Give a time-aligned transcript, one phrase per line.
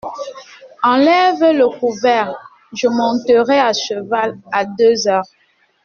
[0.81, 2.33] Enlève le couvert;
[2.73, 5.29] je monterai à cheval à deux heures.